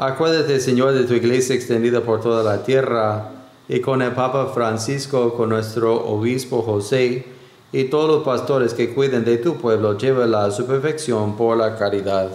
Acuérdate, 0.00 0.60
Señor, 0.60 0.92
de 0.92 1.02
tu 1.02 1.14
iglesia 1.14 1.56
extendida 1.56 2.02
por 2.02 2.20
toda 2.20 2.44
la 2.44 2.62
tierra, 2.62 3.32
y 3.68 3.80
con 3.80 4.00
el 4.00 4.12
Papa 4.12 4.46
Francisco, 4.54 5.34
con 5.34 5.48
nuestro 5.48 6.06
obispo 6.06 6.62
José, 6.62 7.26
y 7.72 7.84
todos 7.84 8.08
los 8.08 8.22
pastores 8.22 8.74
que 8.74 8.94
cuiden 8.94 9.24
de 9.24 9.38
tu 9.38 9.56
pueblo, 9.56 9.98
llévala 9.98 10.44
a 10.44 10.50
su 10.52 10.66
perfección 10.66 11.36
por 11.36 11.56
la 11.56 11.76
caridad. 11.76 12.30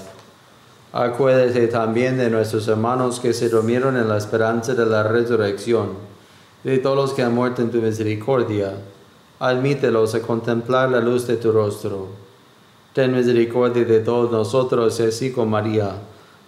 Acuérdate 0.91 1.67
también 1.67 2.17
de 2.17 2.30
nuestros 2.30 2.67
hermanos 2.67 3.21
que 3.21 3.32
se 3.32 3.47
durmieron 3.47 3.95
en 3.95 4.10
la 4.10 4.17
esperanza 4.17 4.76
de 4.76 4.86
la 4.86 5.04
resurrección, 5.04 5.91
de 6.65 6.80
todos 6.80 6.97
los 6.97 7.13
que 7.13 7.23
han 7.23 7.34
muerto 7.34 7.62
en 7.62 7.71
tu 7.71 7.78
misericordia. 7.78 8.73
Admítelos 9.39 10.13
a 10.15 10.21
contemplar 10.21 10.91
la 10.91 10.99
luz 10.99 11.28
de 11.28 11.38
tu 11.38 11.54
rostro. 11.54 12.08
Ten 12.91 13.15
misericordia 13.15 13.86
de 13.86 14.02
todos 14.02 14.30
nosotros, 14.34 14.99
así 14.99 15.32
con 15.32 15.49
María, 15.49 15.93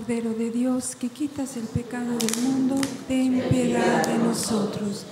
Cordero 0.00 0.32
de 0.32 0.50
Dios, 0.50 0.96
que 0.96 1.10
quitas 1.10 1.58
el 1.58 1.64
pecado 1.64 2.16
del 2.16 2.42
mundo, 2.42 2.76
ten 3.06 3.38
piedad 3.50 4.02
de 4.06 4.16
nosotros. 4.16 5.04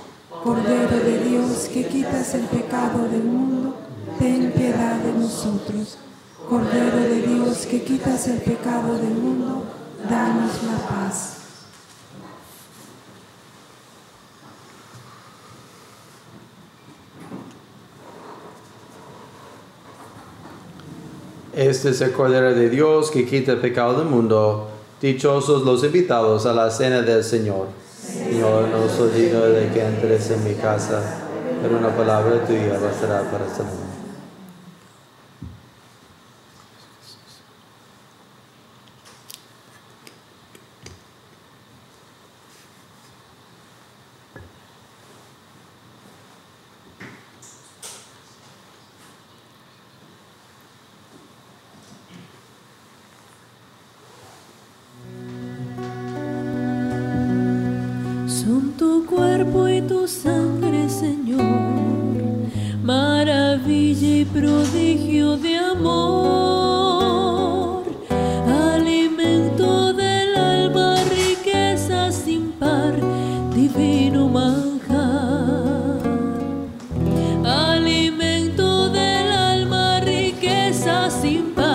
Cordero 0.43 0.97
de 1.05 1.25
Dios, 1.29 1.69
que 1.71 1.87
quitas 1.87 2.35
el 2.35 2.47
pecado 2.47 3.07
del 3.07 3.25
mundo, 3.25 3.77
ten 4.19 4.51
piedad 4.53 4.97
de 5.01 5.13
nosotros. 5.13 5.99
Cordero 6.49 6.97
de 6.97 7.21
Dios, 7.21 7.67
que 7.67 7.83
quitas 7.83 8.29
el 8.29 8.39
pecado 8.39 8.95
del 8.95 9.11
mundo, 9.11 9.65
danos 10.09 10.63
la 10.63 10.89
paz. 10.89 11.35
Este 21.53 21.91
es 21.91 22.01
el 22.01 22.13
Cordero 22.13 22.55
de 22.55 22.71
Dios 22.71 23.11
que 23.11 23.27
quita 23.27 23.53
el 23.53 23.59
pecado 23.59 23.99
del 23.99 24.09
mundo. 24.09 24.78
Dichosos 25.01 25.63
los 25.63 25.85
invitados 25.85 26.45
a 26.45 26.53
la 26.53 26.69
cena 26.73 27.03
del 27.03 27.23
Señor. 27.23 27.69
Señor, 28.03 28.67
no 28.67 28.89
soy 28.89 29.11
digno 29.11 29.43
de 29.43 29.69
que 29.69 29.85
entres 29.85 30.29
en 30.33 30.43
mi 30.43 30.55
casa, 30.55 31.01
pero 31.63 31.79
una 31.79 31.97
palabra 31.97 32.45
tuya 32.45 32.81
bastará 32.83 33.23
para 33.31 33.47
salvarme. 33.49 33.88
sinta 81.21 81.68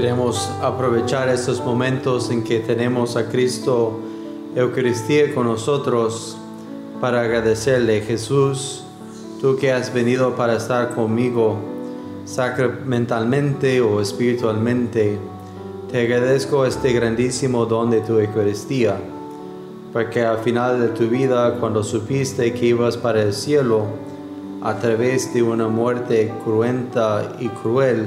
Queremos 0.00 0.48
aprovechar 0.62 1.28
estos 1.28 1.60
momentos 1.60 2.30
en 2.30 2.44
que 2.44 2.60
tenemos 2.60 3.16
a 3.16 3.28
Cristo 3.28 3.98
Eucaristía 4.54 5.34
con 5.34 5.48
nosotros 5.48 6.36
para 7.00 7.22
agradecerle, 7.22 8.02
Jesús, 8.02 8.84
tú 9.40 9.56
que 9.56 9.72
has 9.72 9.92
venido 9.92 10.36
para 10.36 10.54
estar 10.54 10.94
conmigo 10.94 11.56
sacramentalmente 12.26 13.80
o 13.80 14.00
espiritualmente, 14.00 15.18
te 15.90 16.02
agradezco 16.02 16.64
este 16.64 16.92
grandísimo 16.92 17.66
don 17.66 17.90
de 17.90 18.00
tu 18.00 18.20
Eucaristía, 18.20 19.00
porque 19.92 20.24
al 20.24 20.38
final 20.38 20.80
de 20.80 20.88
tu 20.90 21.08
vida, 21.08 21.56
cuando 21.58 21.82
supiste 21.82 22.54
que 22.54 22.66
ibas 22.66 22.96
para 22.96 23.20
el 23.20 23.34
cielo, 23.34 23.86
a 24.62 24.76
través 24.76 25.34
de 25.34 25.42
una 25.42 25.66
muerte 25.66 26.32
cruenta 26.44 27.32
y 27.40 27.48
cruel, 27.48 28.06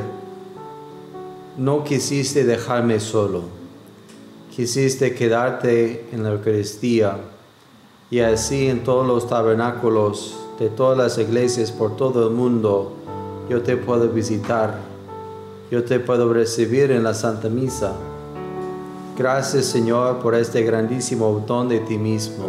no 1.58 1.84
quisiste 1.84 2.46
dejarme 2.46 3.00
solo, 3.00 3.44
quisiste 4.56 5.14
quedarte 5.14 6.08
en 6.12 6.24
la 6.24 6.32
Eucaristía 6.32 7.18
y 8.10 8.20
así 8.20 8.68
en 8.68 8.84
todos 8.84 9.06
los 9.06 9.28
tabernáculos 9.28 10.38
de 10.60 10.70
todas 10.70 10.98
las 10.98 11.18
iglesias 11.18 11.72
por 11.72 11.96
todo 11.96 12.28
el 12.28 12.34
mundo 12.34 12.94
yo 13.50 13.62
te 13.62 13.76
puedo 13.76 14.08
visitar, 14.08 14.76
yo 15.70 15.84
te 15.84 16.00
puedo 16.00 16.32
recibir 16.32 16.92
en 16.92 17.04
la 17.04 17.14
Santa 17.14 17.50
Misa. 17.50 17.94
Gracias 19.18 19.66
Señor 19.66 20.20
por 20.20 20.36
este 20.36 20.64
grandísimo 20.64 21.44
don 21.46 21.68
de 21.68 21.80
ti 21.82 21.98
mismo. 21.98 22.46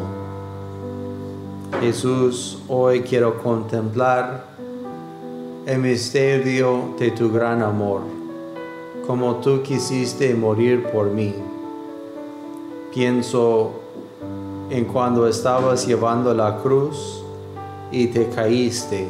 Jesús, 1.80 2.58
hoy 2.68 3.00
quiero 3.00 3.42
contemplar 3.42 4.44
el 5.66 5.78
misterio 5.80 6.94
de 6.98 7.10
tu 7.10 7.32
gran 7.32 7.62
amor 7.62 8.21
como 9.12 9.34
tú 9.42 9.62
quisiste 9.62 10.34
morir 10.34 10.84
por 10.84 11.10
mí. 11.10 11.34
Pienso 12.94 13.72
en 14.70 14.86
cuando 14.86 15.28
estabas 15.28 15.86
llevando 15.86 16.32
la 16.32 16.56
cruz 16.62 17.22
y 17.90 18.06
te 18.06 18.30
caíste. 18.30 19.06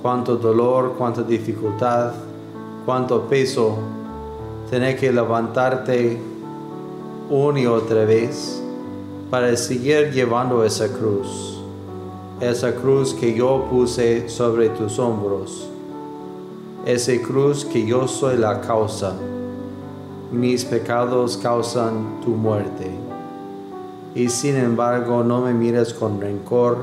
Cuánto 0.00 0.38
dolor, 0.38 0.94
cuánta 0.96 1.22
dificultad, 1.22 2.12
cuánto 2.86 3.20
peso 3.24 3.76
tener 4.70 4.98
que 4.98 5.12
levantarte 5.12 6.18
una 7.28 7.60
y 7.60 7.66
otra 7.66 8.06
vez 8.06 8.62
para 9.30 9.54
seguir 9.54 10.12
llevando 10.12 10.64
esa 10.64 10.88
cruz. 10.88 11.58
Esa 12.40 12.74
cruz 12.74 13.12
que 13.12 13.34
yo 13.34 13.66
puse 13.68 14.30
sobre 14.30 14.70
tus 14.70 14.98
hombros 14.98 15.71
esa 16.84 17.12
cruz 17.22 17.64
que 17.64 17.86
yo 17.86 18.08
soy 18.08 18.36
la 18.36 18.60
causa. 18.60 19.14
Mis 20.32 20.64
pecados 20.64 21.36
causan 21.36 22.20
tu 22.24 22.30
muerte. 22.30 22.90
Y 24.14 24.28
sin 24.28 24.56
embargo 24.56 25.22
no 25.22 25.42
me 25.42 25.54
miras 25.54 25.94
con 25.94 26.20
rencor, 26.20 26.78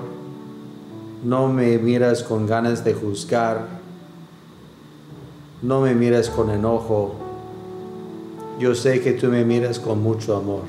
no 1.24 1.48
me 1.50 1.78
miras 1.78 2.24
con 2.24 2.48
ganas 2.48 2.84
de 2.84 2.94
juzgar, 2.94 3.68
no 5.62 5.82
me 5.82 5.94
miras 5.94 6.30
con 6.30 6.50
enojo. 6.50 7.16
Yo 8.58 8.76
sé 8.76 9.02
que 9.02 9.14
tú 9.14 9.28
me 9.28 9.44
miras 9.44 9.80
con 9.80 10.02
mucho 10.02 10.38
amor. 10.38 10.64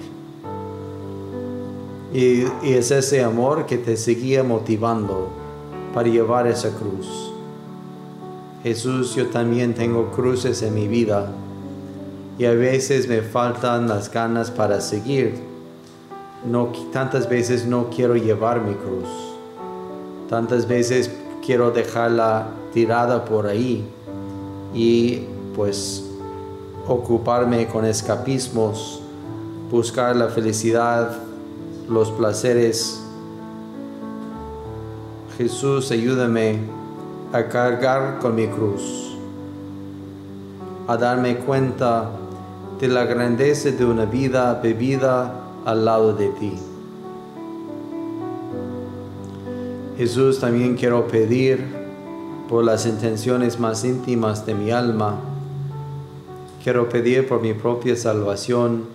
Y, 2.12 2.42
y 2.62 2.72
es 2.74 2.90
ese 2.90 3.22
amor 3.22 3.66
que 3.66 3.78
te 3.78 3.96
seguía 3.96 4.42
motivando 4.42 5.28
para 5.94 6.08
llevar 6.08 6.48
esa 6.48 6.70
cruz. 6.70 7.29
Jesús, 8.62 9.14
yo 9.14 9.28
también 9.28 9.74
tengo 9.74 10.10
cruces 10.10 10.60
en 10.62 10.74
mi 10.74 10.86
vida 10.86 11.32
y 12.38 12.44
a 12.44 12.52
veces 12.52 13.08
me 13.08 13.22
faltan 13.22 13.88
las 13.88 14.10
ganas 14.12 14.50
para 14.50 14.82
seguir. 14.82 15.34
No, 16.46 16.66
tantas 16.92 17.28
veces 17.28 17.66
no 17.66 17.88
quiero 17.88 18.16
llevar 18.16 18.60
mi 18.60 18.74
cruz. 18.74 19.08
Tantas 20.28 20.68
veces 20.68 21.10
quiero 21.44 21.70
dejarla 21.70 22.48
tirada 22.74 23.24
por 23.24 23.46
ahí 23.46 23.82
y 24.74 25.22
pues 25.56 26.04
ocuparme 26.86 27.66
con 27.66 27.86
escapismos, 27.86 29.00
buscar 29.70 30.16
la 30.16 30.28
felicidad, 30.28 31.16
los 31.88 32.10
placeres. 32.10 33.00
Jesús, 35.38 35.90
ayúdame 35.90 36.79
a 37.32 37.44
cargar 37.44 38.18
con 38.18 38.34
mi 38.34 38.48
cruz, 38.48 39.16
a 40.88 40.96
darme 40.96 41.36
cuenta 41.36 42.10
de 42.80 42.88
la 42.88 43.04
grandeza 43.04 43.70
de 43.70 43.84
una 43.84 44.04
vida 44.04 44.54
vivida 44.60 45.32
al 45.64 45.84
lado 45.84 46.12
de 46.12 46.28
ti. 46.30 46.54
Jesús, 49.96 50.40
también 50.40 50.76
quiero 50.76 51.06
pedir 51.06 51.62
por 52.48 52.64
las 52.64 52.86
intenciones 52.86 53.60
más 53.60 53.84
íntimas 53.84 54.44
de 54.44 54.54
mi 54.54 54.72
alma. 54.72 55.20
Quiero 56.64 56.88
pedir 56.88 57.28
por 57.28 57.42
mi 57.42 57.52
propia 57.52 57.94
salvación, 57.94 58.86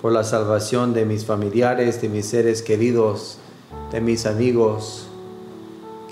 por 0.00 0.12
la 0.12 0.22
salvación 0.22 0.94
de 0.94 1.04
mis 1.04 1.24
familiares, 1.24 2.00
de 2.00 2.08
mis 2.08 2.26
seres 2.26 2.62
queridos, 2.62 3.38
de 3.90 4.00
mis 4.00 4.26
amigos, 4.26 5.08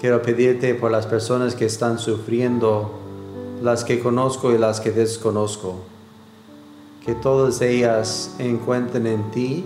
Quiero 0.05 0.21
pedirte 0.21 0.75
por 0.75 0.91
las 0.91 1.07
personas 1.07 1.55
que 1.55 1.65
están 1.65 1.99
sufriendo, 1.99 2.91
las 3.63 3.85
que 3.85 4.01
conozco 4.01 4.53
y 4.53 4.59
las 4.59 4.79
que 4.79 4.91
desconozco, 4.91 5.77
que 7.03 7.15
todas 7.15 7.63
ellas 7.63 8.35
encuentren 8.39 9.07
en 9.07 9.31
ti 9.31 9.65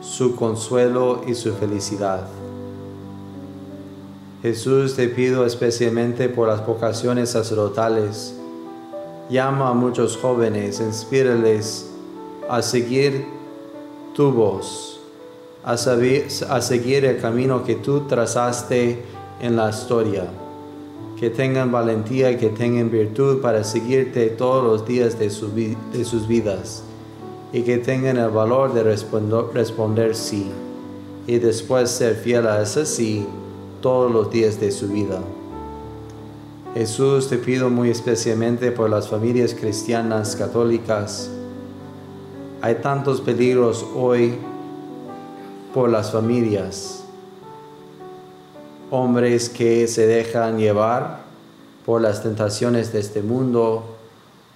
su 0.00 0.36
consuelo 0.36 1.22
y 1.26 1.34
su 1.34 1.54
felicidad. 1.54 2.28
Jesús, 4.42 4.94
te 4.94 5.08
pido 5.08 5.44
especialmente 5.44 6.28
por 6.28 6.46
las 6.46 6.64
vocaciones 6.64 7.30
sacerdotales. 7.30 8.32
Llama 9.28 9.70
a 9.70 9.74
muchos 9.74 10.16
jóvenes, 10.16 10.78
inspírales 10.78 11.90
a 12.48 12.62
seguir 12.62 13.26
tu 14.14 14.30
voz, 14.30 15.00
a, 15.64 15.72
a 15.72 16.60
seguir 16.60 17.04
el 17.06 17.20
camino 17.20 17.64
que 17.64 17.74
tú 17.74 18.02
trazaste 18.02 19.13
en 19.40 19.56
la 19.56 19.70
historia, 19.70 20.26
que 21.18 21.30
tengan 21.30 21.72
valentía 21.72 22.30
y 22.30 22.36
que 22.36 22.48
tengan 22.48 22.90
virtud 22.90 23.40
para 23.40 23.64
seguirte 23.64 24.28
todos 24.30 24.64
los 24.64 24.86
días 24.86 25.18
de, 25.18 25.26
de 25.92 26.04
sus 26.04 26.26
vidas 26.26 26.82
y 27.52 27.62
que 27.62 27.78
tengan 27.78 28.16
el 28.16 28.30
valor 28.30 28.74
de 28.74 28.82
responder, 28.82 29.44
responder 29.52 30.14
sí 30.14 30.46
y 31.26 31.38
después 31.38 31.90
ser 31.90 32.16
fiel 32.16 32.46
a 32.46 32.62
ese 32.62 32.84
sí 32.84 33.26
todos 33.80 34.10
los 34.10 34.30
días 34.30 34.60
de 34.60 34.70
su 34.70 34.88
vida. 34.88 35.20
Jesús, 36.74 37.28
te 37.28 37.38
pido 37.38 37.70
muy 37.70 37.90
especialmente 37.90 38.72
por 38.72 38.90
las 38.90 39.08
familias 39.08 39.54
cristianas 39.54 40.34
católicas. 40.34 41.30
Hay 42.60 42.76
tantos 42.76 43.20
peligros 43.20 43.86
hoy 43.94 44.34
por 45.72 45.88
las 45.88 46.10
familias 46.10 47.03
hombres 48.90 49.48
que 49.48 49.86
se 49.88 50.06
dejan 50.06 50.58
llevar 50.58 51.20
por 51.86 52.00
las 52.00 52.22
tentaciones 52.22 52.92
de 52.92 53.00
este 53.00 53.22
mundo, 53.22 53.96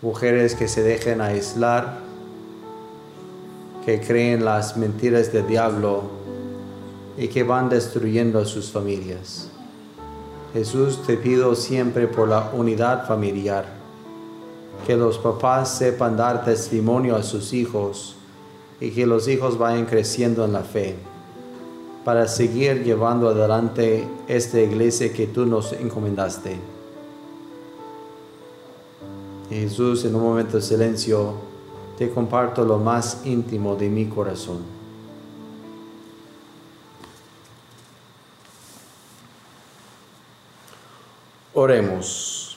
mujeres 0.03 0.55
que 0.55 0.69
se 0.69 0.83
dejan 0.83 1.21
aislar, 1.21 1.99
que 3.85 4.01
creen 4.01 4.45
las 4.45 4.77
mentiras 4.77 5.33
del 5.33 5.47
diablo 5.47 6.03
y 7.17 7.29
que 7.29 7.43
van 7.43 7.69
destruyendo 7.69 8.45
sus 8.45 8.71
familias. 8.71 9.51
Jesús, 10.53 11.03
te 11.07 11.17
pido 11.17 11.55
siempre 11.55 12.07
por 12.07 12.29
la 12.29 12.51
unidad 12.53 13.07
familiar, 13.07 13.67
que 14.87 14.97
los 14.97 15.19
papás 15.19 15.77
sepan 15.77 16.17
dar 16.17 16.45
testimonio 16.45 17.17
a 17.17 17.23
sus 17.23 17.53
hijos 17.53 18.17
y 18.81 18.91
que 18.91 19.07
los 19.07 19.29
hijos 19.29 19.59
vayan 19.59 19.85
creciendo 19.85 20.45
en 20.45 20.53
la 20.53 20.63
fe 20.63 20.97
para 22.09 22.27
seguir 22.27 22.85
llevando 22.85 23.29
adelante 23.29 24.09
esta 24.27 24.59
iglesia 24.59 25.13
que 25.13 25.27
tú 25.27 25.45
nos 25.45 25.75
encomendaste. 25.75 26.59
Jesús, 29.51 30.07
en 30.07 30.15
un 30.15 30.23
momento 30.23 30.57
de 30.57 30.63
silencio, 30.63 31.35
te 31.99 32.09
comparto 32.09 32.65
lo 32.65 32.79
más 32.79 33.27
íntimo 33.27 33.77
de 33.77 33.91
mi 33.91 34.07
corazón. 34.07 34.63
Oremos. 41.53 42.57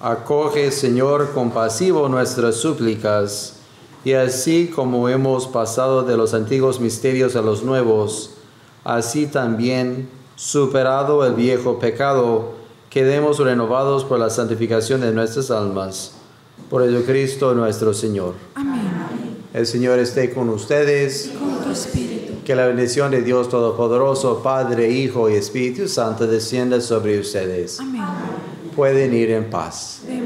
Acoge, 0.00 0.70
Señor, 0.72 1.34
compasivo 1.34 2.08
nuestras 2.08 2.54
súplicas 2.54 3.55
y 4.06 4.12
así 4.12 4.70
como 4.72 5.08
hemos 5.08 5.48
pasado 5.48 6.04
de 6.04 6.16
los 6.16 6.32
antiguos 6.32 6.78
misterios 6.78 7.34
a 7.34 7.42
los 7.42 7.64
nuevos, 7.64 8.34
así 8.84 9.26
también, 9.26 10.08
superado 10.36 11.26
el 11.26 11.34
viejo 11.34 11.80
pecado 11.80 12.52
quedemos 12.88 13.40
renovados 13.40 14.04
por 14.04 14.20
la 14.20 14.30
santificación 14.30 15.00
de 15.00 15.10
nuestras 15.10 15.50
almas. 15.50 16.12
Por 16.70 16.88
Jesucristo 16.88 17.52
nuestro 17.52 17.92
Señor. 17.92 18.34
Amén. 18.54 18.78
El 19.52 19.66
Señor 19.66 19.98
esté 19.98 20.32
con 20.32 20.50
ustedes. 20.50 21.32
Con 21.36 21.64
tu 21.64 21.72
espíritu. 21.72 22.44
Que 22.44 22.54
la 22.54 22.68
bendición 22.68 23.10
de 23.10 23.22
Dios 23.22 23.48
Todopoderoso, 23.48 24.40
Padre, 24.40 24.88
Hijo 24.88 25.28
y 25.28 25.34
Espíritu 25.34 25.88
Santo 25.88 26.28
descienda 26.28 26.80
sobre 26.80 27.18
ustedes. 27.18 27.80
Amén. 27.80 28.04
Pueden 28.76 29.12
ir 29.14 29.32
en 29.32 29.50
paz. 29.50 30.02
Demos 30.06 30.25